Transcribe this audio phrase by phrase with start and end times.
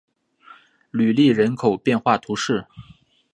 [0.89, 2.65] 吕利人口变化图示